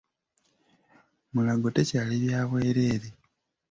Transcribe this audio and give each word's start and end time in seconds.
Mulago 1.33 1.67
tekyali 1.75 2.15
bya 2.23 2.39
bwereere 2.49 3.09